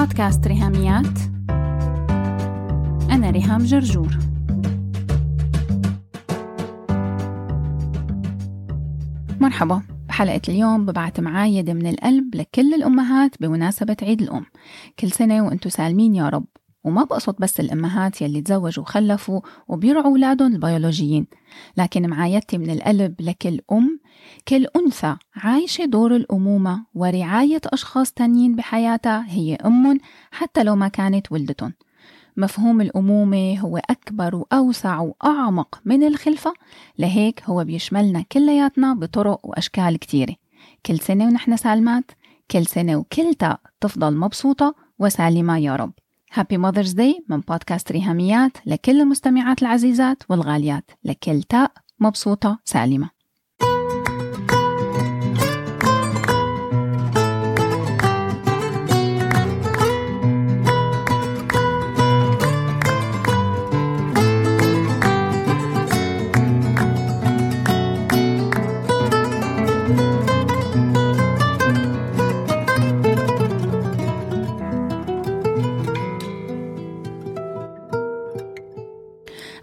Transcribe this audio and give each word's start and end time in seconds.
بودكاست 0.00 0.46
ريهاميات. 0.46 1.18
أنا 3.10 3.30
ريهام 3.30 3.64
جرجور. 3.64 4.18
مرحبا. 9.40 9.82
بحلقة 10.08 10.40
اليوم 10.48 10.86
ببعت 10.86 11.20
معايدة 11.20 11.72
من 11.72 11.86
القلب 11.86 12.34
لكل 12.34 12.74
الأمهات 12.74 13.42
بمناسبة 13.42 13.96
عيد 14.02 14.22
الأم. 14.22 14.46
كل 14.98 15.10
سنة 15.10 15.46
وأنتم 15.46 15.70
سالمين 15.70 16.14
يا 16.14 16.28
رب. 16.28 16.46
وما 16.84 17.04
بقصد 17.04 17.34
بس 17.38 17.60
الأمهات 17.60 18.22
يلي 18.22 18.40
تزوجوا 18.40 18.84
وخلفوا 18.84 19.40
وبيرعوا 19.68 20.06
أولادهم 20.06 20.54
البيولوجيين 20.54 21.26
لكن 21.76 22.08
معايدتي 22.08 22.58
من 22.58 22.70
القلب 22.70 23.14
لكل 23.20 23.60
أم 23.72 24.00
كل 24.48 24.66
أنثى 24.76 25.16
عايشة 25.36 25.84
دور 25.84 26.16
الأمومة 26.16 26.84
ورعاية 26.94 27.60
أشخاص 27.66 28.12
تانيين 28.12 28.56
بحياتها 28.56 29.24
هي 29.28 29.54
أم 29.54 29.98
حتى 30.30 30.62
لو 30.62 30.76
ما 30.76 30.88
كانت 30.88 31.32
ولدتهم. 31.32 31.72
مفهوم 32.36 32.80
الأمومة 32.80 33.58
هو 33.58 33.76
أكبر 33.76 34.34
وأوسع 34.34 35.00
وأعمق 35.00 35.80
من 35.84 36.04
الخلفة 36.04 36.54
لهيك 36.98 37.42
هو 37.44 37.64
بيشملنا 37.64 38.24
كلياتنا 38.32 38.94
بطرق 38.94 39.46
وأشكال 39.46 39.98
كتيرة. 39.98 40.34
كل 40.86 40.98
سنة 40.98 41.24
ونحن 41.24 41.56
سالمات 41.56 42.10
كل 42.50 42.66
سنة 42.66 42.96
وكلتا 42.96 43.58
تفضل 43.80 44.16
مبسوطة 44.16 44.74
وسالمة 44.98 45.58
يا 45.58 45.76
رب. 45.76 45.92
هابي 46.32 46.58
ماذرز 46.58 46.92
داي 46.92 47.24
من 47.28 47.40
بودكاست 47.40 47.92
ريهاميات 47.92 48.52
لكل 48.66 49.00
المستمعات 49.00 49.62
العزيزات 49.62 50.22
والغاليات. 50.28 50.90
لكل 51.04 51.42
تاء 51.42 51.72
مبسوطة 52.00 52.58
سالمة. 52.64 53.19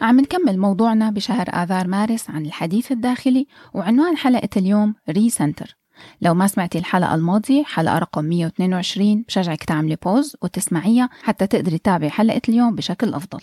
عم 0.08 0.20
نكمل 0.20 0.60
موضوعنا 0.60 1.10
بشهر 1.10 1.50
آذار 1.50 1.88
مارس 1.88 2.30
عن 2.30 2.46
الحديث 2.46 2.92
الداخلي 2.92 3.48
وعنوان 3.74 4.18
حلقة 4.18 4.50
اليوم 4.58 4.96
re-center 5.10 5.78
لو 6.22 6.34
ما 6.34 6.48
سمعتي 6.48 6.78
الحلقة 6.78 7.16
الماضية 7.16 7.64
حلقة 7.64 7.98
رقم 7.98 8.26
122 8.26 9.22
بشجعك 9.22 9.64
تعملي 9.64 9.98
pause 10.06 10.36
وتسمعيها 10.42 11.10
حتى 11.24 11.48
تقدري 11.48 11.78
تتابعي 11.78 12.10
حلقة 12.10 12.42
اليوم 12.50 12.76
بشكل 12.76 13.14
أفضل 13.14 13.40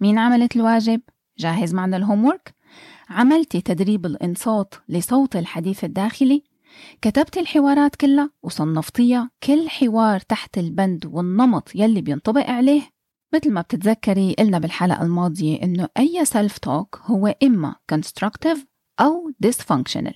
مين 0.00 0.18
عملت 0.18 0.56
الواجب؟ 0.56 1.00
جاهز 1.38 1.74
معنا 1.74 1.96
ال 1.96 2.24
homework؟ 2.24 2.54
عملتي 3.10 3.60
تدريب 3.60 4.06
الإنصات 4.06 4.74
لصوت 4.88 5.36
الحديث 5.36 5.84
الداخلي؟ 5.84 6.42
كتبتي 7.02 7.40
الحوارات 7.40 7.96
كلها 7.96 8.30
وصنفتيها 8.42 9.30
كل 9.42 9.68
حوار 9.68 10.20
تحت 10.20 10.58
البند 10.58 11.06
والنمط 11.06 11.70
يلي 11.74 12.00
بينطبق 12.00 12.50
عليه 12.50 12.82
مثل 13.34 13.52
ما 13.52 13.60
بتتذكري 13.60 14.34
قلنا 14.38 14.58
بالحلقة 14.58 15.02
الماضية 15.02 15.62
إنه 15.62 15.88
أي 15.98 16.24
سيلف 16.24 16.58
توك 16.58 17.00
هو 17.04 17.34
إما 17.42 17.74
constructive 17.94 18.58
أو 19.00 19.30
dysfunctional. 19.46 20.14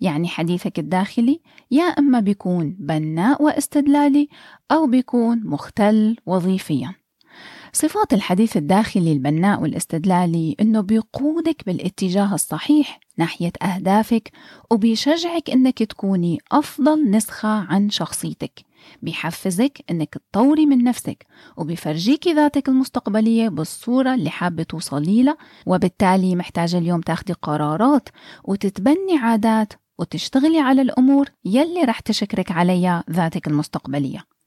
يعني 0.00 0.28
حديثك 0.28 0.78
الداخلي 0.78 1.40
يا 1.70 1.84
إما 1.84 2.20
بيكون 2.20 2.76
بناء 2.80 3.42
واستدلالي 3.42 4.28
أو 4.70 4.86
بيكون 4.86 5.42
مختل 5.44 6.16
وظيفيا. 6.26 6.94
صفات 7.72 8.14
الحديث 8.14 8.56
الداخلي 8.56 9.12
البناء 9.12 9.62
والاستدلالي 9.62 10.56
إنه 10.60 10.80
بيقودك 10.80 11.62
بالاتجاه 11.66 12.34
الصحيح 12.34 13.00
ناحية 13.16 13.52
أهدافك 13.62 14.30
وبيشجعك 14.70 15.50
إنك 15.50 15.82
تكوني 15.82 16.38
أفضل 16.52 17.10
نسخة 17.10 17.48
عن 17.48 17.90
شخصيتك. 17.90 18.68
بيحفزك 19.02 19.84
إنك 19.90 20.14
تطوري 20.14 20.66
من 20.66 20.84
نفسك 20.84 21.26
وبيفرجيكي 21.56 22.32
ذاتك 22.32 22.68
المستقبلية 22.68 23.48
بالصورة 23.48 24.14
اللي 24.14 24.30
حابة 24.30 24.62
توصلي 24.62 25.22
لها 25.22 25.36
وبالتالي 25.66 26.36
محتاجة 26.36 26.78
اليوم 26.78 27.00
تاخدي 27.00 27.32
قرارات 27.32 28.08
وتتبني 28.44 29.18
عادات 29.22 29.72
وتشتغلي 29.98 30.60
على 30.60 30.82
الأمور 30.82 31.28
يلي 31.44 31.82
رح 31.84 32.00
تشكرك 32.00 32.50
عليها 32.52 33.04
ذاتك 33.10 33.46
المستقبلية. 33.48 34.37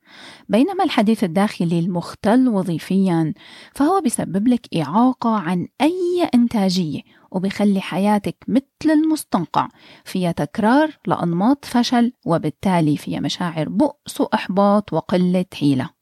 بينما 0.50 0.84
الحديث 0.84 1.24
الداخلي 1.24 1.80
المختل 1.80 2.50
وظيفيا 2.50 3.34
فهو 3.74 4.02
بيسبب 4.02 4.48
لك 4.48 4.76
إعاقة 4.78 5.30
عن 5.30 5.68
أي 5.82 6.30
إنتاجية 6.36 7.02
وبيخلي 7.32 7.82
حياتك 7.82 8.36
مثل 8.48 8.92
المستنقع 8.94 9.68
فيها 10.06 10.32
تكرار 10.32 10.98
لأنماط 11.08 11.66
فشل 11.66 12.14
وبالتالي 12.26 12.98
فيها 12.98 13.20
مشاعر 13.20 13.70
بؤس 13.70 14.22
وإحباط 14.22 14.94
وقلة 14.94 15.46
حيلة. 15.54 16.01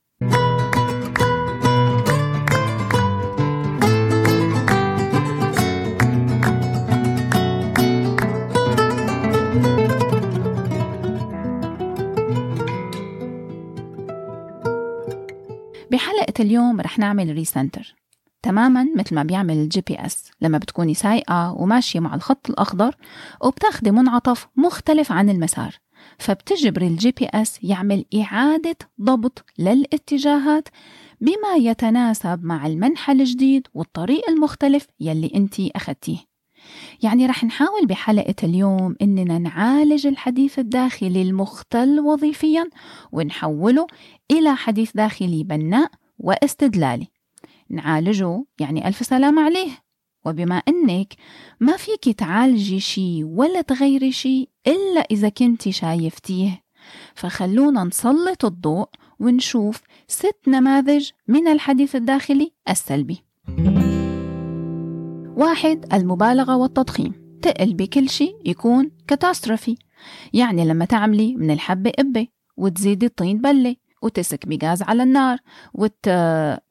اليوم 16.39 16.81
رح 16.81 16.99
نعمل 16.99 17.33
re-center 17.33 17.95
تماما 18.41 18.87
مثل 18.95 19.15
ما 19.15 19.23
بيعمل 19.23 19.57
ال 19.57 19.81
GPS 19.81 20.31
لما 20.41 20.57
بتكوني 20.57 20.93
سايقة 20.93 21.53
وماشية 21.53 21.99
مع 21.99 22.15
الخط 22.15 22.49
الأخضر 22.49 22.95
وبتاخدي 23.41 23.91
منعطف 23.91 24.47
مختلف 24.55 25.11
عن 25.11 25.29
المسار. 25.29 25.75
فبتجبري 26.17 26.87
ال 26.87 27.11
GPS 27.11 27.63
يعمل 27.63 28.05
إعادة 28.15 28.75
ضبط 29.01 29.45
للاتجاهات 29.57 30.67
بما 31.21 31.55
يتناسب 31.57 32.43
مع 32.43 32.67
المنحى 32.67 33.11
الجديد 33.11 33.67
والطريق 33.73 34.29
المختلف 34.29 34.87
يلي 34.99 35.31
انتي 35.35 35.71
أخدتيه. 35.75 36.17
يعني 37.03 37.25
رح 37.25 37.43
نحاول 37.43 37.85
بحلقة 37.85 38.35
اليوم 38.43 38.95
إننا 39.01 39.39
نعالج 39.39 40.07
الحديث 40.07 40.59
الداخلي 40.59 41.21
المختل 41.21 41.99
وظيفيا 41.99 42.69
ونحوله 43.11 43.87
إلى 44.31 44.55
حديث 44.55 44.91
داخلي 44.95 45.43
بناء 45.43 45.91
واستدلالي. 46.19 47.07
نعالجه 47.69 48.45
يعني 48.59 48.87
ألف 48.87 49.05
سلام 49.05 49.39
عليه. 49.39 49.69
وبما 50.25 50.55
أنك 50.55 51.13
ما 51.59 51.77
فيك 51.77 52.15
تعالجي 52.17 52.79
شي 52.79 53.23
ولا 53.23 53.61
تغيري 53.61 54.11
شي 54.11 54.47
إلا 54.67 55.01
إذا 55.11 55.29
كنتي 55.29 55.71
شايفتيه. 55.71 56.63
فخلونا 57.15 57.83
نسلط 57.83 58.45
الضوء 58.45 58.87
ونشوف 59.19 59.81
ست 60.07 60.37
نماذج 60.47 61.09
من 61.27 61.47
الحديث 61.47 61.95
الداخلي 61.95 62.51
السلبي. 62.69 63.23
واحد 65.37 65.93
المبالغة 65.93 66.57
والتضخيم. 66.57 67.39
تقلبي 67.41 67.73
كل 67.73 68.09
شي 68.09 68.35
يكون 68.45 68.91
catastrophe 69.07 69.75
يعني 70.33 70.65
لما 70.65 70.85
تعملي 70.85 71.35
من 71.35 71.51
الحبة 71.51 71.91
قبة 71.99 72.27
وتزيدي 72.57 73.05
الطين 73.05 73.37
بلة. 73.37 73.75
وتسكبي 74.01 74.59
غاز 74.63 74.81
على 74.81 75.03
النار 75.03 75.37
وت... 75.73 76.09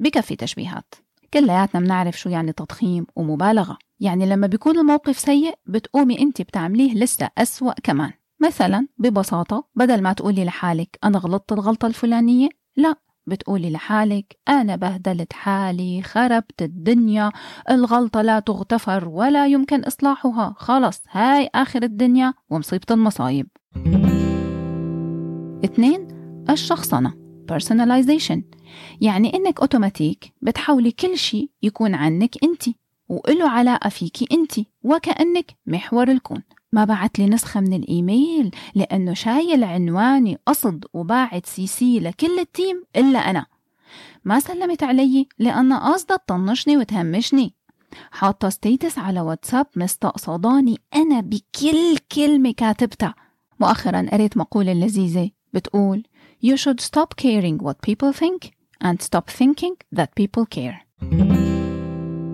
بكفي 0.01 0.37
تشبيهات. 0.37 0.95
كلياتنا 1.35 1.81
بنعرف 1.81 2.19
شو 2.19 2.29
يعني 2.29 2.53
تضخيم 2.53 3.07
ومبالغة. 3.17 3.79
يعني 4.01 4.27
لما 4.27 4.47
بيكون 4.47 4.79
الموقف 4.79 5.19
سيء 5.19 5.55
بتقومي 5.67 6.19
انت 6.21 6.43
بتعمليه 6.43 6.95
لسه 6.95 7.29
أسوأ 7.39 7.73
كمان. 7.83 8.13
مثلا 8.41 8.87
ببساطة 8.99 9.65
بدل 9.75 10.03
ما 10.03 10.13
تقولي 10.13 10.45
لحالك 10.45 10.99
أنا 11.05 11.19
غلطت 11.19 11.53
الغلطة 11.53 11.87
الفلانية 11.87 12.49
لا 12.77 12.95
بتقولي 13.27 13.71
لحالك 13.71 14.37
أنا 14.49 14.77
بهدلت 14.77 15.33
حالي 15.33 16.03
خربت 16.03 16.63
الدنيا 16.63 17.31
الغلطة 17.71 18.23
لا 18.23 18.41
تغتفر 18.41 19.09
ولا 19.09 19.47
يمكن 19.47 19.85
إصلاحها. 19.85 20.55
خلص 20.59 21.03
هاي 21.11 21.51
آخر 21.55 21.83
الدنيا 21.83 22.35
ومصيبة 22.51 22.87
المصايب. 22.91 23.49
اثنين 25.65 26.18
الشخصنة 26.51 27.15
personalization. 27.53 28.41
يعني 29.01 29.35
إنك 29.35 29.61
أوتوماتيك 29.61 30.33
بتحولي 30.43 30.91
كل 30.91 31.19
شيء 31.19 31.51
يكون 31.63 31.95
عنك 31.95 32.45
أنت 32.45 32.63
وإله 33.09 33.49
علاقة 33.49 33.89
فيكي 33.91 34.27
أنت 34.33 34.53
وكأنك 34.83 35.57
محور 35.67 36.11
الكون. 36.11 36.43
ما 36.73 36.85
بعت 36.85 37.19
لي 37.19 37.27
نسخة 37.27 37.61
من 37.61 37.73
الإيميل 37.73 38.51
لأنه 38.75 39.15
شايل 39.15 39.65
عنواني 39.65 40.39
قصد 40.47 40.85
وباعت 40.93 41.47
CC 41.47 42.01
لكل 42.01 42.39
ال 42.39 42.48
team 42.48 42.85
إلا 42.97 43.19
أنا. 43.19 43.47
ما 44.25 44.41
سلمت 44.41 44.83
علي 44.83 45.27
لأن 45.39 45.73
قاصدة 45.73 46.17
تطنشني 46.17 46.77
وتهمشني. 46.77 47.55
حاطة 48.11 48.49
status 48.49 48.99
على 48.99 49.21
واتساب 49.21 49.67
مستقصداني 49.77 50.79
أنا 50.95 51.21
بكل 51.21 51.99
كلمة 52.13 52.53
كاتبتها. 52.53 53.15
مؤخرا 53.61 54.07
قريت 54.13 54.37
مقولة 54.37 54.73
لذيذة 54.73 55.31
بتقول 55.53 56.03
You 56.41 56.57
should 56.57 56.81
stop 56.81 57.17
caring 57.17 57.59
what 57.59 57.83
people 57.83 58.13
think 58.13 58.53
and 58.81 59.03
stop 59.03 59.29
thinking 59.29 59.75
that 59.93 60.15
people 60.15 60.45
care. 60.47 60.87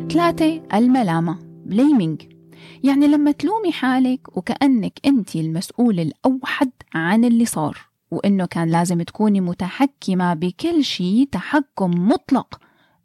ثلاثة 0.09 0.62
الملامة 0.75 1.39
blaming. 1.67 2.35
يعني 2.83 3.06
لما 3.06 3.31
تلومي 3.31 3.73
حالك 3.73 4.37
وكأنك 4.37 4.93
أنت 5.06 5.37
المسؤول 5.37 6.01
الأوحد 6.01 6.71
عن 6.95 7.25
اللي 7.25 7.45
صار 7.45 7.79
وإنه 8.11 8.47
كان 8.47 8.71
لازم 8.71 9.03
تكوني 9.03 9.41
متحكمة 9.41 10.35
بكل 10.35 10.85
شيء 10.85 11.29
تحكم 11.33 12.09
مطلق 12.09 12.61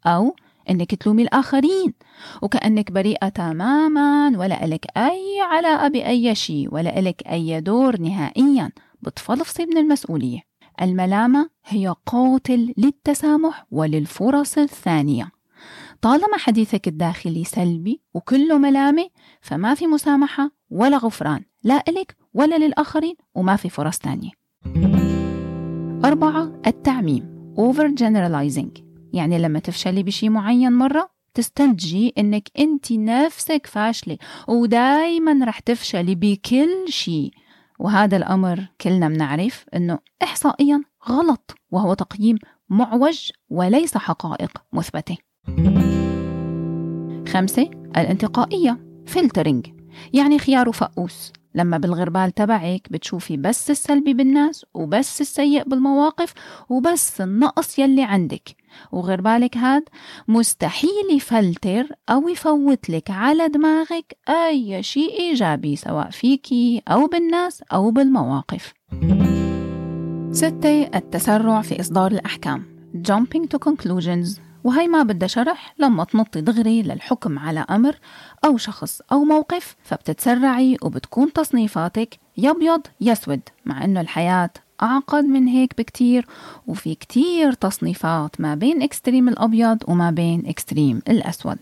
أو 0.06 0.34
إنك 0.70 0.94
تلومي 0.94 1.22
الآخرين 1.22 1.94
وكأنك 2.42 2.92
بريئة 2.92 3.28
تماما 3.28 4.38
ولا 4.38 4.64
إلك 4.64 4.86
أي 4.96 5.40
علاقة 5.40 5.88
بأي 5.88 6.34
شيء 6.34 6.74
ولا 6.74 6.98
إلك 6.98 7.22
أي 7.26 7.60
دور 7.60 8.00
نهائيا. 8.00 8.70
بتفلفصي 9.02 9.66
من 9.66 9.78
المسؤولية. 9.78 10.49
الملامة 10.82 11.50
هي 11.66 11.94
قاتل 12.06 12.74
للتسامح 12.78 13.66
وللفرص 13.70 14.58
الثانية. 14.58 15.30
طالما 16.02 16.36
حديثك 16.38 16.88
الداخلي 16.88 17.44
سلبي 17.44 18.00
وكله 18.14 18.58
ملامة 18.58 19.08
فما 19.40 19.74
في 19.74 19.86
مسامحة 19.86 20.50
ولا 20.70 20.96
غفران 20.96 21.42
لا 21.64 21.82
إلك 21.88 22.16
ولا 22.34 22.58
للآخرين 22.58 23.14
وما 23.34 23.56
في 23.56 23.68
فرص 23.68 23.98
تانية 23.98 24.30
أربعة 26.04 26.60
التعميم 26.66 27.54
over 27.56 27.88
generalizing. 28.00 28.82
يعني 29.12 29.38
لما 29.38 29.58
تفشلي 29.58 30.02
بشي 30.02 30.28
معين 30.28 30.72
مرة 30.72 31.10
تستنتجي 31.34 32.14
إنك 32.18 32.48
انت 32.58 32.92
نفسك 32.92 33.66
فاشلة 33.66 34.18
ودايما 34.48 35.44
رح 35.44 35.58
تفشلي 35.58 36.14
بكل 36.14 36.84
شي. 36.88 37.30
وهذا 37.80 38.16
الأمر 38.16 38.66
كلنا 38.80 39.08
بنعرف 39.08 39.66
أنه 39.74 39.98
إحصائيا 40.22 40.82
غلط 41.08 41.54
وهو 41.70 41.94
تقييم 41.94 42.38
معوج 42.68 43.30
وليس 43.50 43.96
حقائق 43.96 44.50
مثبتة. 44.72 45.16
خمسة 47.32 47.70
الانتقائية 47.96 48.78
فلترنج 49.06 49.66
يعني 50.12 50.38
خيار 50.38 50.68
وفقوس 50.68 51.32
لما 51.54 51.78
بالغربال 51.78 52.34
تبعك 52.34 52.88
بتشوفي 52.90 53.36
بس 53.36 53.70
السلبي 53.70 54.14
بالناس 54.14 54.66
وبس 54.74 55.20
السيء 55.20 55.68
بالمواقف 55.68 56.32
وبس 56.68 57.20
النقص 57.20 57.78
يلي 57.78 58.02
عندك. 58.02 58.56
وغربالك 58.92 59.56
هاد 59.56 59.82
مستحيل 60.28 61.16
يفلتر 61.16 61.86
أو 62.08 62.28
يفوت 62.28 62.90
لك 62.90 63.10
على 63.10 63.48
دماغك 63.48 64.16
أي 64.28 64.82
شيء 64.82 65.20
إيجابي 65.20 65.76
سواء 65.76 66.10
فيكي 66.10 66.82
أو 66.88 67.06
بالناس 67.06 67.62
أو 67.62 67.90
بالمواقف. 67.90 68.72
ستة 70.32 70.82
التسرع 70.94 71.62
في 71.62 71.80
إصدار 71.80 72.10
الأحكام. 72.10 72.80
Jumping 73.08 73.46
to 73.46 73.58
conclusions. 73.58 74.49
وهي 74.64 74.88
ما 74.88 75.02
بدها 75.02 75.28
شرح 75.28 75.74
لما 75.78 76.04
تنطي 76.04 76.40
دغري 76.40 76.82
للحكم 76.82 77.38
على 77.38 77.64
أمر 77.70 77.96
أو 78.44 78.56
شخص 78.56 79.00
أو 79.12 79.24
موقف 79.24 79.76
فبتتسرعي 79.82 80.76
وبتكون 80.82 81.32
تصنيفاتك 81.32 82.18
يا 82.36 82.50
أبيض 82.50 82.80
يا 83.00 83.12
أسود 83.12 83.40
مع 83.66 83.84
إنه 83.84 84.00
الحياة 84.00 84.50
أعقد 84.82 85.24
من 85.24 85.46
هيك 85.46 85.78
بكتير 85.78 86.26
وفي 86.66 86.94
كتير 86.94 87.52
تصنيفات 87.52 88.40
ما 88.40 88.54
بين 88.54 88.82
extreme 88.82 89.28
الأبيض 89.28 89.78
وما 89.88 90.10
بين 90.10 90.46
extreme 90.46 91.02
الأسود. 91.08 91.58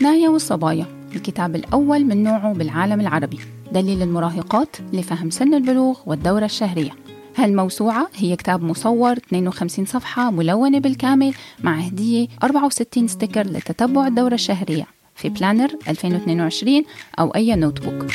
نايا 0.00 0.28
والصبايا. 0.28 0.93
الكتاب 1.16 1.56
الأول 1.56 2.04
من 2.04 2.22
نوعه 2.22 2.52
بالعالم 2.52 3.00
العربي. 3.00 3.38
دليل 3.72 4.02
المراهقات 4.02 4.76
لفهم 4.92 5.30
سن 5.30 5.54
البلوغ 5.54 5.98
والدورة 6.06 6.44
الشهرية. 6.44 6.90
هالموسوعة 7.36 8.08
هي 8.14 8.36
كتاب 8.36 8.62
مصور 8.62 9.12
52 9.12 9.84
صفحة 9.84 10.30
ملونة 10.30 10.78
بالكامل 10.78 11.34
مع 11.62 11.74
هدية 11.74 12.26
64 12.42 13.08
sticker 13.08 13.46
لتتبع 13.46 14.06
الدورة 14.06 14.34
الشهرية 14.34 14.86
في 15.14 15.28
planner 15.28 15.70
2022 15.88 16.82
أو 17.18 17.30
أي 17.30 17.56
notebook. 17.56 18.06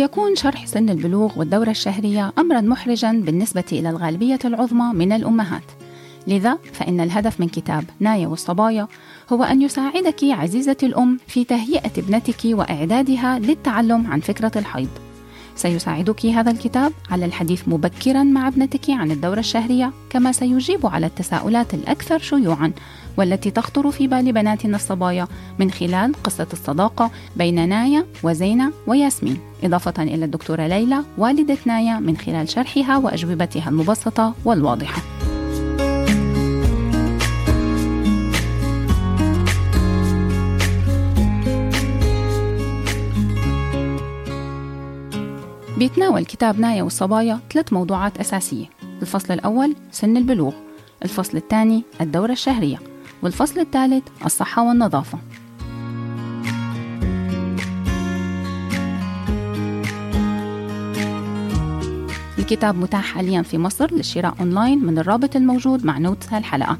يكون 0.00 0.36
شرح 0.36 0.66
سن 0.66 0.90
البلوغ 0.90 1.38
والدورة 1.38 1.70
الشهرية 1.70 2.32
أمرا 2.38 2.60
محرجا 2.60 3.12
بالنسبة 3.12 3.64
إلى 3.72 3.90
الغالبية 3.90 4.38
العظمى 4.44 4.94
من 4.94 5.12
الأمهات. 5.12 5.62
لذا 6.26 6.58
فإن 6.72 7.00
الهدف 7.00 7.40
من 7.40 7.48
كتاب 7.48 7.84
نايا 8.00 8.28
والصبايا 8.28 8.88
هو 9.32 9.44
أن 9.44 9.62
يساعدك 9.62 10.24
عزيزتي 10.24 10.86
الأم 10.86 11.18
في 11.26 11.44
تهيئة 11.44 11.92
ابنتك 11.98 12.40
وإعدادها 12.44 13.38
للتعلم 13.38 14.06
عن 14.06 14.20
فكرة 14.20 14.52
الحيض. 14.56 15.09
سيساعدك 15.56 16.26
هذا 16.26 16.50
الكتاب 16.50 16.92
على 17.10 17.24
الحديث 17.24 17.68
مبكرا 17.68 18.22
مع 18.22 18.48
ابنتك 18.48 18.90
عن 18.90 19.10
الدورة 19.10 19.40
الشهرية 19.40 19.92
كما 20.10 20.32
سيجيب 20.32 20.86
على 20.86 21.06
التساؤلات 21.06 21.74
الأكثر 21.74 22.18
شيوعا 22.18 22.72
والتي 23.16 23.50
تخطر 23.50 23.90
في 23.90 24.06
بال 24.06 24.32
بناتنا 24.32 24.76
الصبايا 24.76 25.28
من 25.58 25.70
خلال 25.70 26.12
قصة 26.24 26.46
الصداقة 26.52 27.10
بين 27.36 27.68
نايا 27.68 28.06
وزينة 28.22 28.72
وياسمين. 28.86 29.38
إضافة 29.64 30.02
إلى 30.02 30.24
الدكتورة 30.24 30.66
ليلى 30.66 31.04
والدة 31.18 31.58
نايا 31.66 31.98
من 31.98 32.16
خلال 32.16 32.48
شرحها 32.48 32.96
وأجوبتها 32.98 33.68
المبسطة 33.68 34.34
والواضحة. 34.44 35.19
بيتناول 45.80 46.24
كتاب 46.24 46.60
نايا 46.60 46.82
والصبايا 46.82 47.40
ثلاث 47.52 47.72
موضوعات 47.72 48.18
أساسية. 48.18 48.66
الفصل 49.02 49.34
الأول 49.34 49.76
سن 49.90 50.16
البلوغ. 50.16 50.52
الفصل 51.04 51.36
الثاني 51.36 51.84
الدورة 52.00 52.32
الشهرية. 52.32 52.78
والفصل 53.22 53.60
الثالث 53.60 54.02
الصحة 54.26 54.68
والنظافة. 54.68 55.18
الكتاب 62.38 62.74
متاح 62.74 63.04
حاليا 63.04 63.42
في 63.42 63.58
مصر 63.58 63.94
للشراء 63.94 64.34
أونلاين 64.40 64.84
من 64.84 64.98
الرابط 64.98 65.36
الموجود 65.36 65.84
مع 65.86 65.98
notes 65.98 66.32
هالحلقة. 66.32 66.78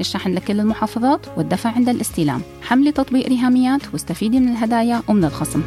الشحن 0.00 0.34
لكل 0.34 0.60
المحافظات 0.60 1.26
والدفع 1.36 1.70
عند 1.70 1.88
الاستلام. 1.88 2.42
حملي 2.62 2.92
تطبيق 2.92 3.28
ريهاميات 3.28 3.82
واستفيدي 3.92 4.40
من 4.40 4.48
الهدايا 4.48 5.02
ومن 5.08 5.24
الخصم. 5.24 5.62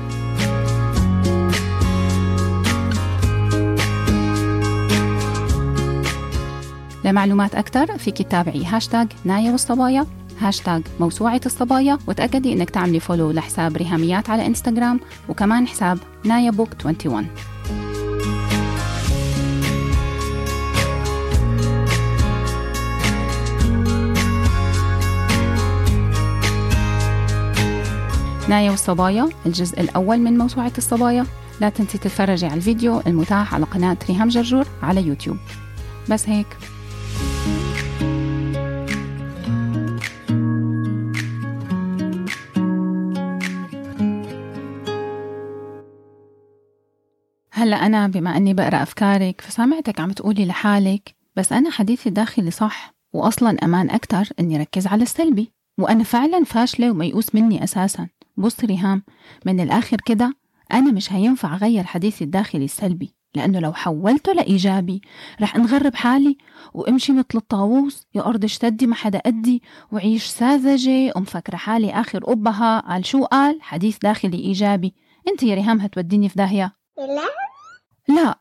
لمعلومات 7.13 7.55
أكثر 7.55 7.97
فيك 7.97 8.21
تتابعي 8.21 8.65
هاشتاج 8.65 9.07
نايا 9.25 9.51
والصبايا 9.51 10.05
هاشتاج 10.39 10.81
موسوعة 10.99 11.41
الصبايا 11.45 11.97
وتأكدي 12.07 12.53
إنك 12.53 12.69
تعملي 12.69 12.99
follow 12.99 13.31
لحساب 13.31 13.77
ريهاميات 13.77 14.29
على 14.29 14.45
إنستغرام 14.45 14.99
وكمان 15.29 15.67
حساب 15.67 15.99
نايا 16.25 16.51
بوك 16.51 16.69
21 16.85 17.27
نايا 28.49 28.71
والصبايا 28.71 29.29
الجزء 29.45 29.81
الأول 29.81 30.17
من 30.17 30.37
موسوعة 30.37 30.71
الصبايا. 30.77 31.25
لا 31.61 31.69
تنسي 31.69 31.97
تتفرجي 31.97 32.45
على 32.45 32.55
الفيديو 32.55 33.01
المتاح 33.07 33.53
على 33.53 33.65
قناة 33.65 33.97
ريهام 34.09 34.27
جرجور 34.27 34.67
على 34.83 35.07
يوتيوب. 35.07 35.37
بس 36.09 36.29
هيك. 36.29 36.47
أنا 47.93 48.07
بما 48.07 48.37
أني 48.37 48.53
بقرأ 48.53 48.83
أفكارك 48.83 49.41
فسامعتك 49.41 49.99
عم 49.99 50.11
تقولي 50.11 50.45
لحالك 50.45 51.15
بس 51.35 51.53
أنا 51.53 51.69
حديثي 51.69 52.09
الداخلي 52.09 52.51
صح 52.51 52.93
وأصلا 53.13 53.57
أمان 53.63 53.89
أكتر 53.89 54.29
إني 54.39 54.57
ركز 54.57 54.87
على 54.87 55.03
السلبي 55.03 55.51
وأنا 55.79 56.03
فعلا 56.03 56.43
فاشلة 56.43 56.91
وميؤوس 56.91 57.35
مني 57.35 57.63
أساسا. 57.63 58.07
بص 58.37 58.63
ريهام 58.63 59.03
من 59.45 59.59
الآخر 59.59 59.97
كده 60.05 60.33
أنا 60.73 60.91
مش 60.91 61.13
هينفع 61.13 61.55
أغير 61.55 61.83
حديثي 61.83 62.23
الداخلي 62.23 62.65
السلبي 62.65 63.15
لأنه 63.35 63.59
لو 63.59 63.73
حولته 63.73 64.33
لإيجابي 64.33 65.01
رح 65.41 65.55
انغرب 65.55 65.95
حالي 65.95 66.37
وامشي 66.73 67.11
مثل 67.11 67.25
الطاووس 67.35 68.07
يا 68.15 68.25
أرض 68.25 68.43
اشتدي 68.43 68.87
ما 68.87 68.95
حدا 68.95 69.21
قدي 69.25 69.61
وعيش 69.91 70.25
ساذجة 70.25 71.13
ومفكرة 71.15 71.55
حالي 71.55 71.91
آخر 71.91 72.31
أبها 72.31 72.79
قال 72.79 73.05
شو 73.05 73.23
قال؟ 73.25 73.61
حديث 73.61 73.97
داخلي 73.97 74.37
إيجابي. 74.37 74.93
أنت 75.27 75.43
يا 75.43 75.55
ريهام 75.55 75.81
هتوديني 75.81 76.29
في 76.29 76.35
داهية. 76.35 76.75
لا. 76.97 77.52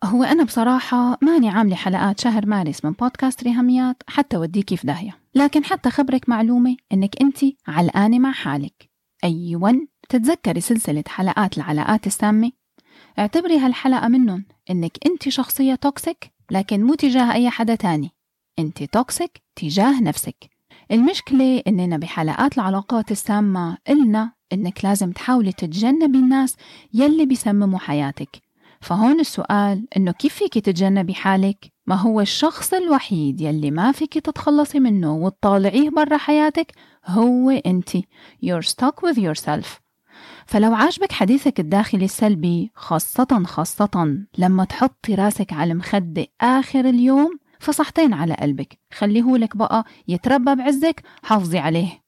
هو 0.05 0.25
أنا 0.25 0.45
بصراحة 0.45 1.19
ماني 1.23 1.49
عاملة 1.49 1.77
حلقات 1.77 2.21
شهر 2.21 2.47
مارس 2.47 2.85
من 2.85 2.91
بودكاست 2.91 3.43
ريهاميات 3.45 4.03
حتى 4.09 4.37
وديكي 4.37 4.77
في 4.77 4.87
داهية. 4.87 5.19
لكن 5.35 5.65
حتى 5.65 5.91
خبرك 5.91 6.29
معلومة 6.29 6.77
إنك 6.93 7.23
أنت 7.23 7.39
علقانة 7.67 8.19
مع 8.19 8.33
حالك. 8.33 8.91
أيوة 9.25 9.87
تتذكري 10.09 10.61
سلسلة 10.61 11.05
حلقات 11.09 11.59
العلاقات 11.59 12.07
السامة؟ 12.07 12.53
اعتبري 13.19 13.59
هالحلقة 13.59 14.09
منهم 14.09 14.45
إنك 14.71 14.99
أنت 15.07 15.29
شخصية 15.29 15.75
toxic 15.75 16.33
لكن 16.51 16.85
مو 16.85 16.95
تجاه 16.95 17.33
أي 17.33 17.51
حدا 17.51 17.75
تاني. 17.75 18.11
أنت 18.59 18.83
toxic 18.83 19.43
تجاه 19.57 20.01
نفسك. 20.01 20.51
المشكلة 20.91 21.63
إننا 21.67 21.97
بحلقات 21.97 22.59
العلاقات 22.59 23.11
السامة 23.11 23.79
قلنا 23.87 24.33
إنك 24.53 24.85
لازم 24.85 25.13
تحاولي 25.13 25.53
تتجنبي 25.53 26.19
الناس 26.19 26.57
يلي 26.95 27.27
بيسمموا 27.27 27.79
حياتك. 27.79 28.52
فهون 28.83 29.21
السؤال 29.21 29.87
إنه 29.97 30.13
كيف 30.13 30.35
فيك 30.35 30.55
تتجنبي 30.59 31.15
حالك؟ 31.15 31.73
ما 31.87 31.95
هو 31.95 32.21
الشخص 32.21 32.75
الوحيد 32.75 33.41
يلي 33.41 33.71
ما 33.71 33.93
فيك 33.93 34.19
تتخلصي 34.19 34.81
منه 34.81 35.15
وتطالعيه 35.15 35.91
برا 35.91 36.17
حياتك؟ 36.17 36.73
هو 37.07 37.51
أنت. 37.51 37.91
You're 38.47 38.67
stuck 38.67 39.07
with 39.07 39.19
yourself. 39.19 39.67
فلو 40.47 40.75
عاجبك 40.75 41.13
حديثك 41.13 41.61
الداخلي 41.61 42.05
السلبي 42.05 42.71
خاصة 42.75 43.43
خاصة 43.47 44.19
لما 44.39 44.65
تحطي 44.65 45.15
راسك 45.15 45.53
على 45.53 45.73
المخدة 45.73 46.27
آخر 46.41 46.81
اليوم 46.81 47.39
فصحتين 47.61 48.13
على 48.15 48.35
قلبك. 48.35 48.79
خليه 48.93 49.37
لك 49.37 49.57
بقى 49.57 49.85
يتربى 50.09 50.55
بعزك 50.55 51.03
حافظي 51.23 51.59
عليه. 51.59 52.02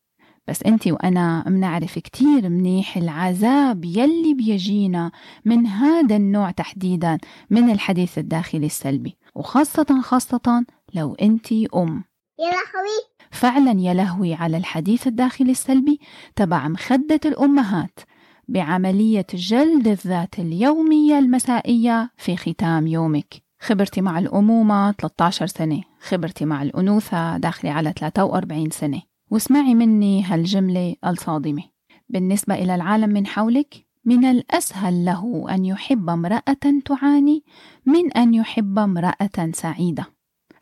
بس 0.48 0.62
انت 0.62 0.88
وأنا 0.88 1.44
منعرف 1.48 1.98
كتير 1.98 2.48
منيح 2.48 2.96
العذاب 2.96 3.84
يلي 3.84 4.34
بيجينا 4.34 5.12
من 5.44 5.66
هذا 5.66 6.16
النوع 6.16 6.50
تحديدا 6.50 7.18
من 7.50 7.70
الحديث 7.70 8.18
الداخلي 8.18 8.66
السلبي 8.66 9.16
وخاصة 9.34 10.00
خاصة 10.02 10.64
لو 10.94 11.14
انت 11.14 11.52
أم. 11.52 12.04
يا 12.38 12.44
لهوي! 12.44 13.14
فعلا 13.30 13.80
يا 13.80 13.94
لهوي 13.94 14.34
على 14.34 14.56
الحديث 14.56 15.06
الداخلي 15.06 15.50
السلبي 15.50 16.00
تبع 16.36 16.68
مخدة 16.68 17.20
الأمهات 17.24 18.00
بعملية 18.48 19.26
جلد 19.34 19.88
الذات 19.88 20.38
اليومية 20.38 21.18
المسائية 21.18 22.10
في 22.16 22.36
ختام 22.36 22.86
يومك. 22.86 23.34
خبرتي 23.60 24.00
مع 24.00 24.18
الأمومة 24.18 24.92
13 24.92 25.46
سنة 25.46 25.82
خبرتي 26.00 26.44
مع 26.44 26.62
الأنوثة 26.62 27.36
داخلة 27.36 27.70
على 27.70 27.92
43 27.98 28.70
سنة. 28.70 29.13
واسمعي 29.34 29.74
مني 29.74 30.24
هالجملة 30.24 30.96
الصادمة. 31.06 31.62
بالنسبة 32.08 32.54
إلى 32.54 32.74
العالم 32.74 33.10
من 33.10 33.26
حولك 33.26 33.86
من 34.04 34.24
الأسهل 34.24 35.04
له 35.04 35.46
أن 35.54 35.64
يحب 35.64 36.10
امرأة 36.10 36.82
تعاني 36.84 37.44
من 37.86 38.12
أن 38.12 38.34
يحب 38.34 38.78
امرأة 38.78 39.50
سعيدة. 39.52 40.13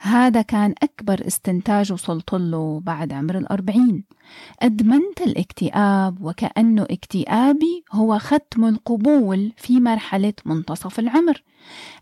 هذا 0.05 0.43
كان 0.43 0.75
أكبر 0.83 1.27
استنتاج 1.27 1.93
وصلت 1.93 2.33
له 2.33 2.81
بعد 2.81 3.13
عمر 3.13 3.39
الأربعين. 3.39 4.05
أدمنت 4.61 5.21
الاكتئاب 5.21 6.25
وكأنه 6.25 6.83
اكتئابي 6.83 7.85
هو 7.93 8.19
ختم 8.19 8.65
القبول 8.65 9.53
في 9.57 9.81
مرحلة 9.81 10.33
منتصف 10.45 10.99
العمر. 10.99 11.43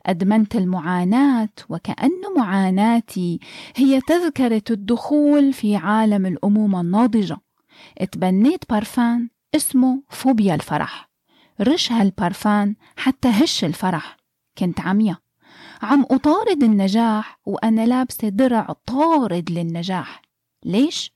أدمنت 0.06 0.56
المعاناة 0.56 1.48
وكأن 1.68 2.20
معاناتي 2.36 3.40
هي 3.76 4.00
تذكرة 4.00 4.64
الدخول 4.70 5.52
في 5.52 5.76
عالم 5.76 6.26
الأمومة 6.26 6.80
الناضجة. 6.80 7.36
اتبنيت 7.98 8.64
پارفان 8.70 9.28
اسمه 9.54 10.02
فوبيا 10.10 10.54
الفرح. 10.54 11.10
رش 11.60 11.92
هالبارفان 11.92 12.74
حتى 12.96 13.28
هش 13.28 13.64
الفرح. 13.64 14.16
كنت 14.58 14.80
عمية 14.80 15.29
عم 15.82 16.06
أطارد 16.10 16.62
النجاح 16.62 17.40
وأنا 17.46 17.86
لابسة 17.86 18.28
درع 18.28 18.76
طارد 18.86 19.50
للنجاح. 19.50 20.22
ليش؟ 20.64 21.12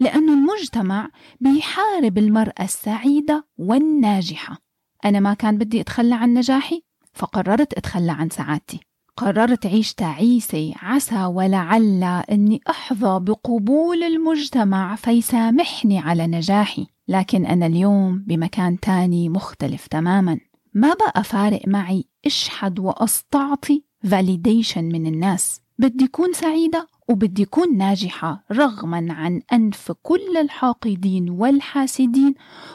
لأنه 0.00 0.32
المجتمع 0.32 1.10
بيحارب 1.40 2.18
المرأة 2.18 2.62
السعيدة 2.62 3.46
والناجحة. 3.58 4.58
أنا 5.04 5.20
ما 5.20 5.34
كان 5.34 5.58
بدي 5.58 5.80
أتخلى 5.80 6.14
عن 6.14 6.34
نجاحي 6.34 6.82
فقررت 7.12 7.74
أتخلى 7.74 8.12
عن 8.12 8.30
سعادتي. 8.30 8.80
قررت 9.16 9.66
أعيش 9.66 9.94
تعيسة 9.94 10.74
عسى 10.82 11.24
ولعل 11.24 12.04
أني 12.04 12.60
أحظى 12.70 13.20
بقبول 13.20 14.02
المجتمع 14.02 14.96
فيسامحني 14.96 15.98
على 15.98 16.26
نجاحي. 16.26 16.86
لكن 17.08 17.46
أنا 17.46 17.66
اليوم 17.66 18.18
بمكان 18.26 18.80
تاني 18.80 19.28
مختلف 19.28 19.86
تماما. 19.86 20.38
ما 20.74 20.94
بقى 20.94 21.24
فارق 21.24 21.62
معي 21.66 22.04
أشحد 22.26 22.78
وأستعطي 22.78 23.87
validation 24.06 24.78
من 24.78 25.06
الناس. 25.06 25.60
بدي 25.78 26.04
أكون 26.04 26.32
سعيدة 26.32 26.88
وبدي 27.08 27.42
أكون 27.42 27.76
ناجحة 27.76 28.44
رغما 28.52 29.06
عن 29.12 29.42
أنف 29.52 29.92
كل 30.02 30.36
الحاقدين 30.36 31.30
والحاسدين 31.30 32.34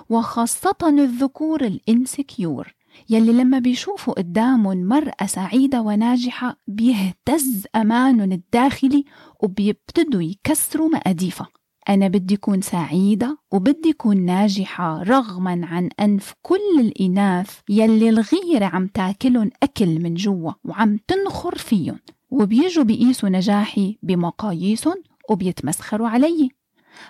وخاصة 0.09 0.75
الذكور 0.83 1.65
الإنسكيور 1.65 2.73
يلي 3.09 3.33
لما 3.33 3.59
بيشوفوا 3.59 4.13
قدامهم 4.13 4.87
مرأة 4.87 5.25
سعيدة 5.25 5.81
وناجحة 5.81 6.57
بيهتز 6.67 7.67
أمانهم 7.75 8.31
الداخلي 8.31 9.05
وبيبتدوا 9.43 10.21
يكسروا 10.21 10.89
مقاديفها. 10.89 11.47
أنا 11.89 12.07
بدي 12.07 12.35
أكون 12.35 12.61
سعيدة 12.61 13.37
وبدي 13.51 13.89
أكون 13.89 14.17
ناجحة 14.17 15.03
رغما 15.03 15.61
عن 15.63 15.89
أنف 15.99 16.33
كل 16.41 16.79
الإناث 16.79 17.59
يلي 17.69 18.09
الغيرة 18.09 18.65
عم 18.65 18.87
تاكلن 18.87 19.51
أكل 19.63 19.99
من 19.99 20.13
جوا 20.13 20.51
وعم 20.63 20.99
تنخر 21.07 21.57
فيهم 21.57 21.99
وبيجوا 22.31 22.83
بيقيسوا 22.83 23.29
نجاحي 23.29 23.97
بمقاييسهم 24.03 25.03
وبيتمسخروا 25.29 26.07
علي. 26.07 26.49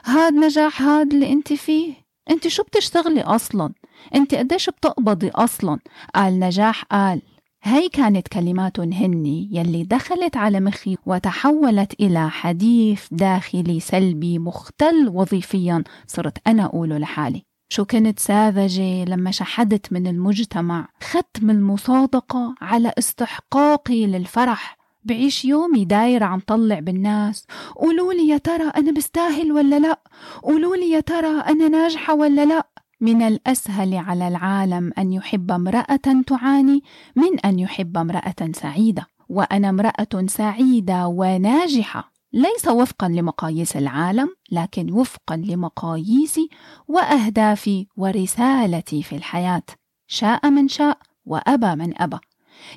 هاد 0.05 0.33
نجاح 0.33 0.81
هاد 0.81 1.13
اللي 1.13 1.33
أنت 1.33 1.53
فيه. 1.53 1.93
أنت 2.29 2.47
شو 2.47 2.63
بتشتغلي 2.63 3.21
أصلا؟ 3.21 3.73
أنت 4.15 4.35
قديش 4.35 4.69
بتقبضي 4.69 5.29
أصلا؟ 5.29 5.79
قال 6.15 6.39
نجاح 6.39 6.83
قال. 6.83 7.21
هي 7.65 7.89
كانت 7.89 8.27
كلماتهم 8.27 8.93
هني 8.93 9.49
يلي 9.51 9.83
دخلت 9.83 10.37
على 10.37 10.59
مخي 10.59 10.97
وتحولت 11.05 11.93
إلى 11.99 12.29
حديث 12.29 13.07
داخلي 13.11 13.79
سلبي 13.79 14.39
مختل 14.39 15.09
وظيفيا 15.13 15.83
صرت 16.07 16.37
أنا 16.47 16.65
أقوله 16.65 16.97
لحالي. 16.97 17.43
شو 17.69 17.85
كنت 17.85 18.19
ساذجة 18.19 19.05
لما 19.05 19.31
شحدت 19.31 19.93
من 19.93 20.07
المجتمع 20.07 20.87
ختم 21.03 21.49
المصادقة 21.49 22.55
على 22.61 22.93
استحقاقي 22.97 24.05
للفرح. 24.05 24.77
بعيش 25.03 25.45
يومي 25.45 25.85
دايرة 25.85 26.25
عم 26.25 26.39
طلع 26.47 26.79
بالناس. 26.79 27.45
قولوا 27.75 28.13
لي 28.13 28.27
يا 28.27 28.37
ترى 28.37 28.69
أنا 28.77 28.91
بستاهل 28.91 29.51
ولا 29.51 29.79
لا؟ 29.79 29.99
قولوا 30.43 30.75
لي 30.75 30.91
يا 30.91 30.99
ترى 30.99 31.39
أنا 31.39 31.67
ناجحة 31.67 32.15
ولا 32.15 32.45
لا؟ 32.45 32.67
من 33.03 33.21
الأسهل 33.21 33.95
على 33.95 34.27
العالم 34.27 34.91
أن 34.97 35.13
يحب 35.13 35.51
امرأة 35.51 36.23
تعاني 36.27 36.83
من 37.15 37.39
أن 37.45 37.59
يحب 37.59 37.97
امرأة 37.97 38.51
سعيدة. 38.53 39.07
وأنا 39.29 39.69
امرأة 39.69 40.25
سعيدة 40.25 41.07
وناجحة. 41.07 42.13
ليس 42.33 42.67
وفقا 42.67 43.07
لمقاييس 43.07 43.77
العالم 43.77 44.29
لكن 44.51 44.91
وفقا 44.91 45.35
لمقاييسي 45.35 46.49
وأهدافي 46.87 47.87
ورسالتي 47.97 49.03
في 49.03 49.15
الحياة. 49.15 49.63
شاء 50.07 50.49
من 50.49 50.67
شاء 50.67 50.97
وأبى 51.25 51.75
من 51.75 52.01
أبى. 52.01 52.17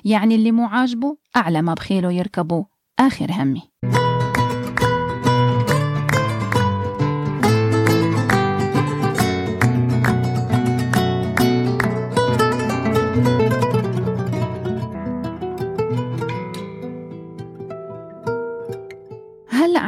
يعني 0.05 0.35
اللي 0.35 0.51
مو 0.51 0.65
عاجبه 0.65 1.17
اعلى 1.35 1.61
ما 1.61 1.73
بخيله 1.73 2.11
يركبه 2.11 2.65
آخر 2.99 3.31
همي. 3.31 3.61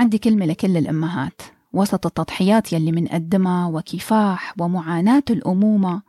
عندي 0.09 0.17
كلمة 0.17 0.45
لكل 0.45 0.77
الأمهات. 0.77 1.41
وسط 1.73 2.05
التضحيات 2.05 2.73
يلي 2.73 2.91
منقدمها 2.91 3.67
وكفاح 3.67 4.53
ومعاناة 4.59 5.23
الأمومة 5.29 6.01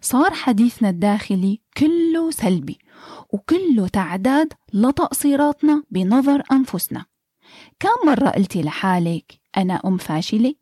صار 0.00 0.30
حديثنا 0.30 0.90
الداخلي 0.90 1.60
كله 1.76 2.30
سلبي 2.30 2.78
وكله 3.32 3.88
تعداد 3.88 4.52
لتقصيراتنا 4.72 5.82
بنظر 5.90 6.42
أنفسنا. 6.52 7.04
كم 7.80 8.06
مرة 8.06 8.28
قلتي 8.28 8.62
لحالك 8.62 9.40
أنا 9.56 9.80
أم 9.84 9.96
فاشلة 9.96 10.54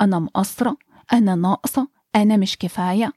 أنا 0.00 0.18
مقصرة 0.18 0.76
أنا 1.12 1.34
ناقصة 1.34 1.88
أنا 2.16 2.36
مش 2.36 2.58
كفاية 2.58 3.12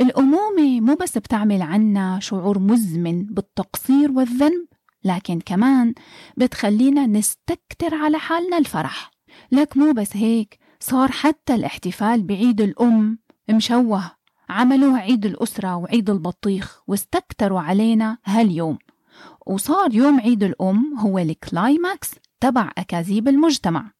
الأمومة 0.00 0.80
مو 0.80 0.94
بس 0.94 1.18
بتعمل 1.18 1.62
عنا 1.62 2.18
شعور 2.20 2.58
مزمن 2.58 3.24
بالتقصير 3.24 4.12
والذنب 4.12 4.66
لكن 5.04 5.40
كمان 5.40 5.94
بتخلينا 6.36 7.06
نستكتر 7.06 7.94
على 7.94 8.18
حالنا 8.18 8.58
الفرح. 8.58 9.10
لك 9.52 9.76
مو 9.76 9.92
بس 9.92 10.16
هيك 10.16 10.58
صار 10.80 11.12
حتى 11.12 11.54
الاحتفال 11.54 12.22
بعيد 12.22 12.60
الأم 12.60 13.18
مشوه. 13.50 14.10
عملوها 14.48 14.98
عيد 14.98 15.26
الأسرة 15.26 15.76
وعيد 15.76 16.10
البطيخ 16.10 16.80
واستكتروا 16.86 17.60
علينا 17.60 18.18
هاليوم. 18.24 18.78
وصار 19.46 19.94
يوم 19.94 20.20
عيد 20.20 20.42
الأم 20.42 20.98
هو 20.98 21.18
ال 21.18 21.31
climax 21.31 22.10
تبع 22.40 22.70
أكاذيب 22.78 23.28
المجتمع. 23.28 23.90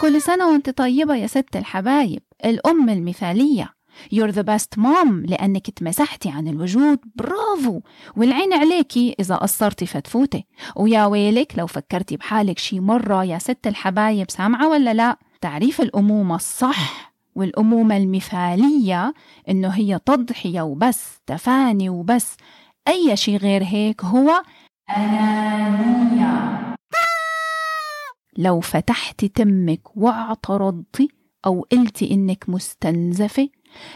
كل 0.00 0.22
سنة 0.22 0.48
وانت 0.50 0.70
طيبة 0.70 1.16
يا 1.16 1.26
ست 1.26 1.56
الحبايب 1.56 2.22
الأم 2.44 2.88
المثالية. 2.88 3.73
You're 4.14 4.32
the 4.32 4.42
best 4.42 4.78
mom 4.78 5.30
لأنك 5.30 5.70
تمسحتي 5.70 6.30
عن 6.30 6.48
الوجود. 6.48 6.98
برافو! 7.16 7.80
والعين 8.16 8.52
عليكي 8.52 9.14
إذا 9.20 9.34
قصرتي 9.34 9.86
فتفوتي. 9.86 10.44
ويا 10.76 11.06
ويلك 11.06 11.58
لو 11.58 11.66
فكرتي 11.66 12.16
بحالك 12.16 12.58
شي 12.58 12.80
مرة 12.80 13.24
يا 13.24 13.38
ست 13.38 13.66
الحبايب 13.66 14.30
سامعة 14.30 14.68
ولا 14.68 14.94
لا؟ 14.94 15.16
تعريف 15.40 15.80
الأمومة 15.80 16.34
الصح 16.34 17.12
والأمومة 17.34 17.96
المثالية 17.96 19.14
إنه 19.48 19.68
هي 19.68 19.98
تضحية 20.06 20.62
وبس 20.62 21.20
تفاني 21.26 21.88
وبس. 21.88 22.36
أي 22.88 23.16
شي 23.16 23.36
غير 23.36 23.64
هيك 23.64 24.04
هو 24.04 24.42
أنانية. 24.96 26.74
لو 28.38 28.60
فتحتي 28.60 29.28
تمك 29.28 29.96
واعترضتي 29.96 31.08
أو 31.46 31.66
قلتي 31.72 32.10
إنك 32.10 32.44
مستنزفة 32.48 33.48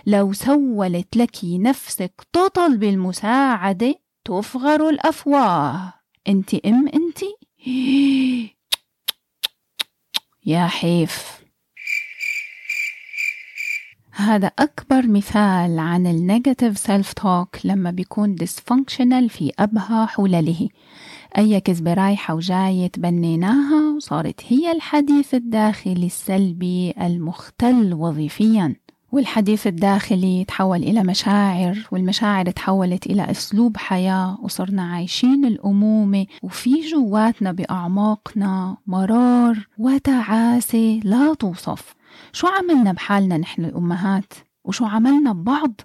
لو 0.06 0.32
سولت 0.32 1.16
لك 1.16 1.36
نفسك 1.44 2.26
تطلب 2.32 2.84
المساعدة 2.84 3.94
تفغر 4.24 4.88
الأفواه. 4.88 5.94
أنت 6.28 6.54
أم 6.54 6.88
أنت؟ 6.88 7.18
يا 10.46 10.66
حيف. 10.66 11.38
هذا 14.18 14.46
أكبر 14.46 15.06
مثال 15.06 15.78
عن 15.78 16.06
ال 16.06 16.14
negative 16.14 16.78
self 16.78 17.12
talk 17.12 17.56
لما 17.64 17.90
بيكون 17.90 18.36
dysfunctional 18.36 19.28
في 19.28 19.52
أبهى 19.58 20.06
حلله. 20.06 20.68
أي 21.38 21.60
كذبة 21.60 21.94
رايحة 21.94 22.34
وجاية 22.34 22.86
تبنيناها 22.86 23.96
وصارت 23.96 24.40
هي 24.48 24.72
الحديث 24.72 25.34
الداخلي 25.34 26.06
السلبي 26.06 26.94
المختل 27.00 27.94
وظيفيا. 27.94 28.76
والحديث 29.12 29.66
الداخلي 29.66 30.44
تحول 30.44 30.82
إلى 30.82 31.02
مشاعر 31.02 31.88
والمشاعر 31.90 32.50
تحولت 32.50 33.06
إلى 33.06 33.30
أسلوب 33.30 33.76
حياة 33.76 34.38
وصرنا 34.42 34.82
عايشين 34.82 35.44
الأمومة. 35.44 36.26
وفي 36.42 36.80
جواتنا 36.80 37.52
بأعماقنا 37.52 38.76
مرار 38.86 39.68
وتعاسة 39.78 41.00
لا 41.04 41.34
توصف. 41.34 41.94
شو 42.32 42.46
عملنا 42.46 42.92
بحالنا 42.92 43.36
نحن 43.36 43.64
الأمهات؟ 43.64 44.32
وشو 44.64 44.84
عملنا 44.84 45.32
ببعض؟ 45.32 45.80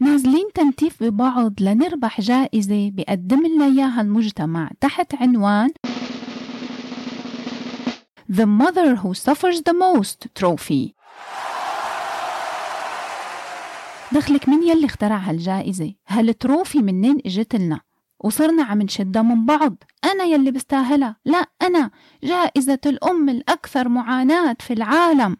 نازلين 0.00 0.48
تنتيف 0.54 1.02
ببعض 1.02 1.52
لنربح 1.60 2.20
جائزة 2.20 2.90
بيقدم 2.90 3.46
لنا 3.46 3.64
إياها 3.64 4.00
المجتمع 4.00 4.70
تحت 4.80 5.14
عنوان 5.14 5.70
The 8.32 8.46
Mother 8.46 8.94
Who 9.02 9.14
Suffers 9.14 9.58
the 9.68 9.74
Most 9.74 10.28
Trophy. 10.40 10.94
دخلك 14.12 14.48
مين 14.48 14.62
يلي 14.62 14.86
اخترع 14.86 15.16
هالجائزة 15.16 15.94
هالتروفي 16.08 16.78
منين 16.78 17.18
إجت 17.26 17.56
لنا؟ 17.56 17.80
وصرنا 18.20 18.62
عم 18.62 18.82
نشدها 18.82 19.22
من 19.22 19.46
بعض. 19.46 19.76
أنا 20.04 20.24
يلي 20.24 20.50
بستاهلها. 20.50 21.16
لا 21.24 21.46
أنا. 21.62 21.90
جائزة 22.24 22.78
الأم 22.86 23.28
الأكثر 23.28 23.88
معاناة 23.88 24.56
في 24.60 24.72
العالم. 24.72 25.36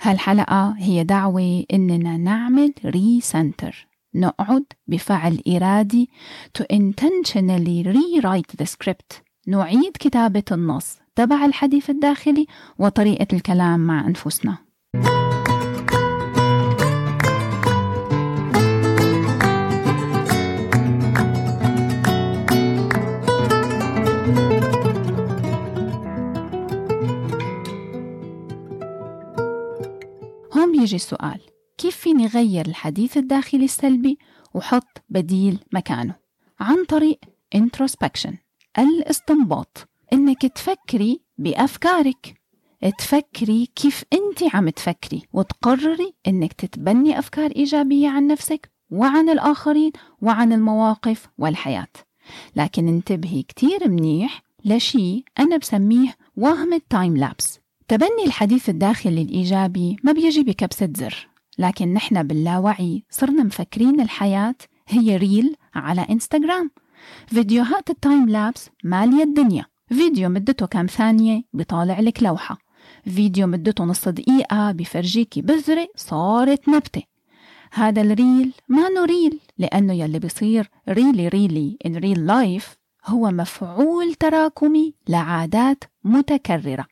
هالحلقة 0.00 0.74
هي 0.78 1.04
دعوة 1.04 1.64
إننا 1.72 2.16
نعمل 2.16 2.74
ريسنتر. 2.84 3.88
نقعد 4.14 4.64
بفعل 4.86 5.42
إرادي 5.48 6.10
to 6.58 6.62
intentionally 6.62 7.84
rewrite 7.84 8.62
the 8.62 8.66
script. 8.66 9.22
نعيد 9.46 9.96
كتابة 10.00 10.44
النص. 10.52 10.98
تبع 11.18 11.44
الحديث 11.44 11.90
الداخلي 11.90 12.46
وطريقة 12.78 13.26
الكلام 13.32 13.80
مع 13.80 14.06
أنفسنا. 14.06 14.58
هون 30.56 30.72
بيجي 30.72 30.96
السؤال 30.96 31.40
كيف 31.78 31.96
فيني 31.96 32.26
غير 32.26 32.66
الحديث 32.66 33.16
الداخلي 33.16 33.64
السلبي 33.64 34.18
وحط 34.54 35.02
بديل 35.08 35.58
مكانه؟ 35.72 36.14
عن 36.60 36.84
طريق 36.84 37.18
introspection 37.56 38.34
الإستنباط. 38.78 39.87
إنك 40.12 40.46
تفكري 40.46 41.20
بأفكارك. 41.38 42.34
تفكري 42.98 43.68
كيف 43.74 44.04
أنت 44.12 44.54
عم 44.54 44.68
تفكري 44.68 45.22
وتقرري 45.32 46.14
إنك 46.26 46.52
تتبني 46.52 47.18
أفكار 47.18 47.50
إيجابية 47.50 48.08
عن 48.08 48.26
نفسك 48.26 48.70
وعن 48.90 49.28
الآخرين 49.28 49.92
وعن 50.22 50.52
المواقف 50.52 51.28
والحياة. 51.38 51.88
لكن 52.56 52.88
انتبهي 52.88 53.42
كتير 53.42 53.88
منيح 53.88 54.42
لشي 54.64 55.24
أنا 55.38 55.56
بسميه 55.56 56.14
وهم 56.36 56.72
التايم 56.72 57.16
لابس. 57.16 57.60
تبني 57.88 58.24
الحديث 58.26 58.68
الداخلي 58.68 59.22
الإيجابي 59.22 59.96
ما 60.04 60.12
بيجي 60.12 60.42
بكبسة 60.42 60.92
زر 60.96 61.28
لكن 61.58 61.92
نحن 61.92 62.22
باللاوعي 62.22 63.02
صرنا 63.10 63.42
مفكرين 63.42 64.00
الحياة 64.00 64.54
هي 64.88 65.16
reel 65.16 65.56
على 65.74 66.06
إنستغرام. 66.10 66.70
فيديوهات 67.26 67.90
ال 67.90 67.98
time 67.98 68.28
lapse 68.28 68.70
مالية 68.84 69.22
الدنيا. 69.22 69.64
فيديو 69.88 70.28
مدته 70.28 70.66
كام 70.66 70.86
ثانية 70.86 71.42
بيطالع 71.52 72.00
لك 72.00 72.22
لوحة. 72.22 72.58
فيديو 73.04 73.46
مدته 73.46 73.84
نص 73.84 74.08
دقيقة 74.08 74.72
بفرجيكي 74.72 75.42
بذرة 75.42 75.88
صارت 75.96 76.68
نبتة. 76.68 77.02
هذا 77.72 78.02
ال 78.02 78.12
reel 78.12 78.52
ما 78.68 78.88
real 79.04 79.40
لأنه 79.58 79.92
يلي 79.92 80.18
بيصير 80.18 80.70
really 80.88 81.28
really 81.28 81.78
in 81.86 81.90
real 81.90 82.18
life 82.18 82.76
هو 83.06 83.30
مفعول 83.30 84.14
تراكمي 84.14 84.94
لعادات 85.08 85.84
متكررة. 86.04 86.86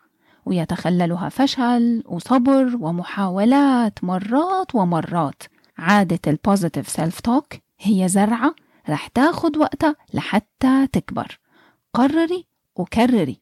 ويتخللها 0.47 1.29
فشل 1.29 2.03
وصبر 2.07 2.77
ومحاولات 2.81 4.05
مرات 4.05 4.75
ومرات. 4.75 5.43
عادة 5.79 6.21
ال 6.27 6.34
positive 6.34 6.89
self 6.89 7.21
talk 7.21 7.55
هي 7.81 8.09
زرعة 8.09 8.55
رح 8.89 9.07
تاخد 9.07 9.57
وقتها 9.57 9.97
لحتى 10.15 10.87
تكبر. 10.93 11.39
قرري 11.95 12.47
وكرري 12.77 13.39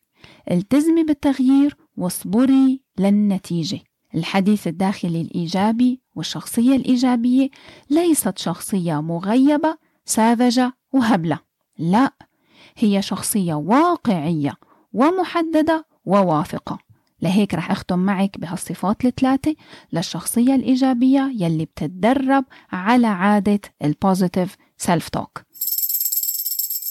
التزمي 0.51 1.05
بالتغيير 1.05 1.77
واصبري 1.97 2.83
للنتيجة. 2.99 3.81
الحديث 4.15 4.67
الداخلي 4.67 5.21
الإيجابي 5.21 6.01
والشخصية 6.15 6.77
الإيجابية 6.77 7.49
ليست 7.91 8.39
شخصية 8.39 9.01
مغيبة 9.01 9.77
ساذجة 10.05 10.73
وهبلة. 10.93 11.39
لا 11.79 12.13
هي 12.77 13.03
شخصية 13.03 13.55
واقعية 13.55 14.55
ومحددة 14.93 15.87
وواثقة. 16.05 16.79
لهيك 17.23 17.55
رح 17.55 17.71
أختم 17.71 17.99
معك 17.99 18.39
بهالصفات 18.39 19.05
الثلاثة 19.05 19.55
للشخصية 19.93 20.55
الإيجابية 20.55 21.33
يلي 21.39 21.65
بتتدرب 21.65 22.45
على 22.73 23.07
عادة 23.07 23.61
ال 23.85 23.93
positive 23.93 24.57
self 24.77 25.09
talk 25.09 25.43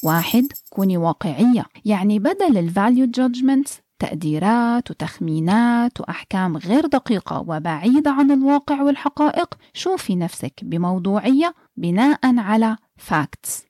واحد 0.04 0.48
كوني 0.70 0.98
واقعية. 0.98 1.66
يعني 1.86 2.20
بدل 2.20 2.58
ال 2.58 2.66
value 2.66 3.06
judgements 3.06 3.80
تقديرات 4.00 4.92
وتخمينات 4.92 6.02
وأحكام 6.02 6.58
غير 6.58 6.86
دقيقة 6.86 7.40
وبعيدة 7.48 8.12
عن 8.12 8.32
الواقع 8.32 8.82
والحقائق 8.82 9.56
شوفي 9.74 10.16
نفسك 10.16 10.54
بموضوعية 10.64 11.54
بناء 11.78 12.20
على 12.24 12.78
facts 12.98 13.64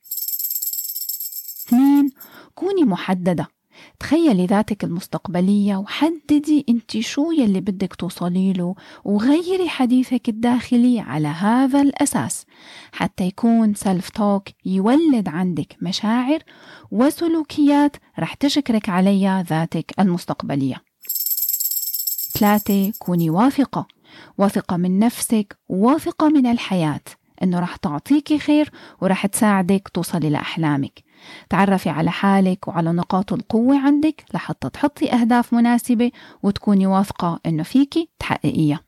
اثنين 1.66 2.10
كوني 2.54 2.84
محددة. 2.84 3.48
تخيلي 4.00 4.46
ذاتك 4.46 4.84
المستقبلية 4.84 5.76
وحددي 5.76 6.64
انت 6.68 6.98
شو 6.98 7.32
يلي 7.32 7.60
بدك 7.60 7.94
توصلي 7.94 8.52
له 8.52 8.74
وغيري 9.04 9.68
حديثك 9.68 10.28
الداخلي 10.28 11.00
على 11.00 11.28
هذا 11.28 11.80
الأساس 11.80 12.46
حتى 12.92 13.24
يكون 13.24 13.74
سلف 13.74 14.08
توك 14.08 14.48
يولد 14.64 15.28
عندك 15.28 15.76
مشاعر 15.82 16.38
وسلوكيات 16.90 17.96
رح 18.18 18.34
تشكرك 18.34 18.88
عليها 18.88 19.42
ذاتك 19.42 19.92
المستقبلية. 19.98 20.82
ثلاثة 22.38 22.92
كوني 22.98 23.30
واثقة. 23.30 23.86
واثقة 24.38 24.76
من 24.76 24.98
نفسك 24.98 25.58
واثقة 25.68 26.28
من 26.28 26.46
الحياة. 26.46 27.00
إنه 27.42 27.58
رح 27.58 27.76
تعطيكي 27.76 28.38
خير 28.38 28.70
ورح 29.00 29.26
تساعدك 29.26 29.88
توصلي 29.88 30.30
لأحلامك. 30.30 31.03
تعرفي 31.50 31.90
على 31.90 32.10
حالك 32.10 32.68
وعلى 32.68 32.92
نقاط 32.92 33.32
القوة 33.32 33.78
عندك 33.78 34.24
لحتى 34.34 34.68
تحطي 34.68 35.12
أهداف 35.12 35.52
مناسبة 35.52 36.10
وتكوني 36.42 36.86
واثقة 36.86 37.40
إنه 37.46 37.62
فيكي 37.62 38.08
تحققيها. 38.18 38.80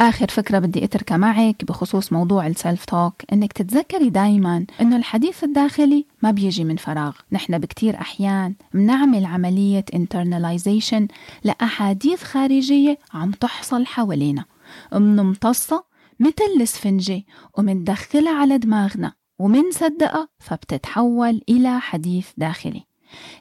آخر 0.00 0.28
فكرة 0.28 0.58
بدي 0.58 0.84
أتركها 0.84 1.16
معك 1.16 1.64
بخصوص 1.64 2.12
موضوع 2.12 2.46
السلف 2.46 2.84
توك 2.84 3.14
إنك 3.32 3.52
تتذكري 3.52 4.10
دايما 4.10 4.66
إنه 4.80 4.96
الحديث 4.96 5.44
الداخلي 5.44 6.06
ما 6.22 6.30
بيجي 6.30 6.64
من 6.64 6.76
فراغ. 6.76 7.16
نحن 7.32 7.58
بكتير 7.58 8.00
أحيان 8.00 8.54
بنعمل 8.74 9.24
عملية 9.24 9.84
internalization 9.96 11.02
لأحاديث 11.44 12.22
خارجية 12.22 12.98
عم 13.14 13.30
تحصل 13.30 13.86
حوالينا. 13.86 14.44
منمتصة 14.92 15.84
مثل 16.20 16.60
السفنجة 16.60 17.22
ومندخلها 17.58 18.40
على 18.40 18.58
دماغنا 18.58 19.12
ومنصدقها 19.38 20.28
فبتتحول 20.38 21.42
إلى 21.48 21.80
حديث 21.80 22.28
داخلي. 22.36 22.82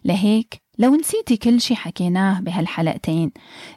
لهيك 0.06 0.62
لو 0.80 0.96
نسيتي 0.96 1.38
كل 1.38 1.62
شي 1.62 1.76
حكيناه 1.76 2.40
بهالحلقتين 2.40 3.32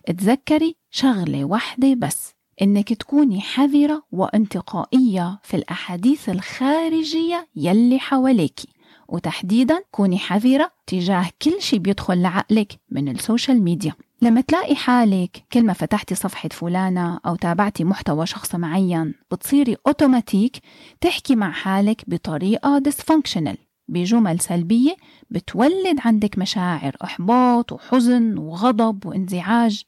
تذكري 0.06 0.76
شغلة 0.90 1.44
واحدة 1.44 1.94
بس. 1.94 2.39
إنك 2.62 2.92
تكوني 2.92 3.40
حذرة 3.40 4.02
وانتقائية 4.12 5.38
في 5.42 5.56
الأحاديث 5.56 6.28
الخارجية 6.28 7.48
يلي 7.56 7.98
حواليكي. 7.98 8.68
وتحديدا 9.08 9.82
كوني 9.90 10.18
حذرة 10.18 10.70
تجاه 10.86 11.26
كل 11.42 11.62
شي 11.62 11.78
بيدخل 11.78 12.22
لعقلك 12.22 12.72
من 12.90 13.08
ال 13.08 13.16
social 13.16 13.62
media. 13.62 13.92
لما 14.22 14.40
تلاقي 14.40 14.74
حالك 14.74 15.44
كل 15.52 15.62
ما 15.62 15.72
فتحتي 15.72 16.14
صفحة 16.14 16.48
فلانة 16.48 17.20
أو 17.26 17.36
تابعتي 17.36 17.84
محتوى 17.84 18.26
شخص 18.26 18.54
معين 18.54 19.14
بتصيري 19.32 19.76
أوتوماتيك 19.86 20.56
تحكي 21.00 21.36
مع 21.36 21.50
حالك 21.50 22.04
بطريقة 22.06 22.82
dysfunctional. 22.88 23.69
بجمل 23.90 24.40
سلبية 24.40 24.96
بتولد 25.30 25.98
عندك 26.04 26.38
مشاعر 26.38 26.96
إحباط 27.04 27.72
وحزن 27.72 28.38
وغضب 28.38 29.06
وانزعاج. 29.06 29.84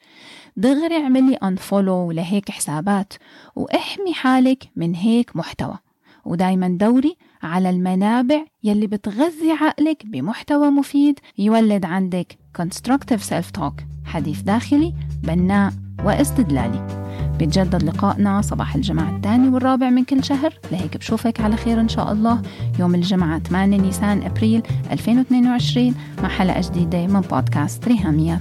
دغري 0.57 0.97
اعملي 0.97 1.37
unfollow 1.37 2.15
لهيك 2.15 2.51
حسابات 2.51 3.13
واحمي 3.57 4.15
حالك 4.15 4.69
من 4.77 4.95
هيك 4.95 5.37
محتوى. 5.37 5.79
ودايما 6.25 6.69
دوري 6.69 7.17
على 7.43 7.71
المنابع 7.71 8.45
يلي 8.65 8.87
بتغذي 8.87 9.53
عقلك 9.61 10.07
بمحتوى 10.07 10.71
مفيد 10.71 11.19
يولد 11.39 11.85
عندك 11.85 12.39
constructive 12.59 13.21
self-talk 13.31 13.83
حديث 14.05 14.41
داخلي 14.41 14.95
بناء 15.23 15.73
واستدلالي. 16.05 17.02
بيتجدد 17.43 17.83
لقائنا 17.83 18.41
صباح 18.41 18.75
الجمعة 18.75 19.17
الثاني 19.17 19.49
والرابع 19.49 19.91
من 19.91 20.05
كل 20.05 20.25
شهر 20.25 20.55
لهيك 20.73 20.97
بشوفك 20.97 21.41
على 21.41 21.57
خير 21.57 21.81
إن 21.81 21.89
شاء 21.89 22.13
الله. 22.13 22.43
يوم 22.79 22.95
الجمعة 22.95 23.39
8 23.39 23.77
نيسان 23.77 24.23
أبريل 24.23 24.63
2022 24.91 25.95
مع 26.23 26.29
حلقة 26.29 26.61
جديدة 26.61 27.07
من 27.07 27.21
بودكاست 27.21 27.89
ريهاميات. 27.89 28.41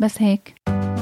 بس 0.00 0.22
هيك. 0.22 0.63